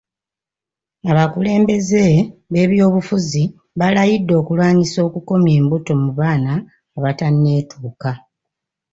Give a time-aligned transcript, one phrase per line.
[1.11, 2.03] Abakulembeze
[2.51, 3.43] b'ebyobufuzi
[3.79, 6.53] balayidde okulwanyisa okukomya embuto mu baana
[6.97, 8.11] abatanneetuuka.